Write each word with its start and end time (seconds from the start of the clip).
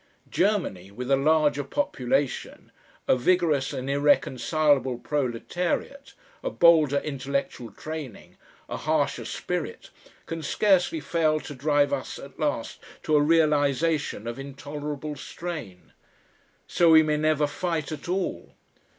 Germany, 0.31 0.89
with 0.89 1.11
a 1.11 1.15
larger 1.15 1.63
population, 1.63 2.71
a 3.07 3.15
vigorous 3.15 3.71
and 3.71 3.87
irreconcilable 3.87 4.97
proletariat, 4.97 6.15
a 6.43 6.49
bolder 6.49 6.97
intellectual 6.97 7.69
training, 7.71 8.35
a 8.67 8.77
harsher 8.77 9.25
spirit, 9.25 9.91
can 10.25 10.41
scarcely 10.41 11.01
fail 11.01 11.39
to 11.41 11.53
drive 11.53 11.93
us 11.93 12.17
at 12.17 12.39
last 12.39 12.79
to 13.03 13.15
a 13.15 13.21
realisation 13.21 14.25
of 14.25 14.39
intolerable 14.39 15.15
strain. 15.15 15.93
So 16.65 16.89
we 16.89 17.03
may 17.03 17.17
never 17.17 17.45
fight 17.45 17.91
at 17.91 18.09
all. 18.09 18.55